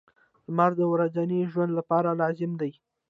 •لمر 0.45 0.71
د 0.79 0.81
ورځني 0.93 1.39
ژوند 1.51 1.71
لپاره 1.79 2.17
لازمي 2.21 2.55
دی. 2.61 2.71